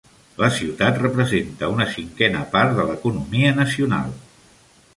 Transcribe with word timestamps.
La 0.43 0.47
ciutat 0.53 0.95
representa 1.01 1.69
una 1.75 1.87
cinquena 1.97 2.41
part 2.55 2.73
de 2.79 2.87
l'economia 2.89 3.55
nacional. 3.61 4.13